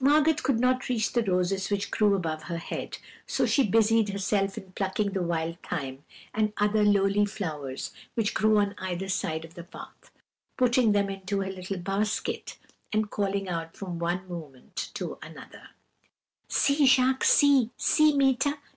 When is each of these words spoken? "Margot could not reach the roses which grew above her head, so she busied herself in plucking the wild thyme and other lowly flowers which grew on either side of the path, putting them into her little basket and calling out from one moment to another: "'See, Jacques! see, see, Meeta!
"Margot 0.00 0.34
could 0.34 0.58
not 0.58 0.88
reach 0.88 1.12
the 1.12 1.22
roses 1.22 1.70
which 1.70 1.92
grew 1.92 2.16
above 2.16 2.42
her 2.50 2.56
head, 2.58 2.98
so 3.28 3.46
she 3.46 3.64
busied 3.64 4.08
herself 4.08 4.58
in 4.58 4.72
plucking 4.72 5.12
the 5.12 5.22
wild 5.22 5.56
thyme 5.64 6.02
and 6.34 6.52
other 6.56 6.82
lowly 6.82 7.24
flowers 7.24 7.92
which 8.14 8.34
grew 8.34 8.58
on 8.58 8.74
either 8.78 9.08
side 9.08 9.44
of 9.44 9.54
the 9.54 9.62
path, 9.62 10.10
putting 10.56 10.90
them 10.90 11.08
into 11.08 11.42
her 11.42 11.50
little 11.52 11.78
basket 11.78 12.58
and 12.92 13.12
calling 13.12 13.48
out 13.48 13.76
from 13.76 14.00
one 14.00 14.26
moment 14.28 14.90
to 14.94 15.16
another: 15.22 15.68
"'See, 16.48 16.84
Jacques! 16.84 17.22
see, 17.22 17.70
see, 17.76 18.16
Meeta! 18.16 18.58